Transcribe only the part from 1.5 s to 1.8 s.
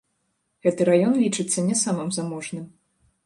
не